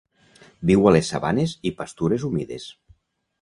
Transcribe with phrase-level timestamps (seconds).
[0.69, 2.67] Viu a les sabanes i pastures humides.